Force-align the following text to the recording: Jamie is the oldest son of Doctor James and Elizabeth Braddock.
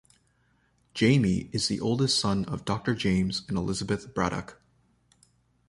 Jamie 0.95 1.47
is 1.51 1.67
the 1.67 1.79
oldest 1.79 2.17
son 2.19 2.43
of 2.45 2.65
Doctor 2.65 2.95
James 2.95 3.43
and 3.47 3.55
Elizabeth 3.55 4.15
Braddock. 4.15 4.59